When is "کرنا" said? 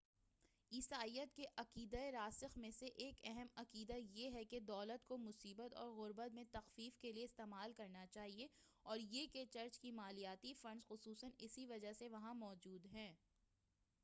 7.73-8.05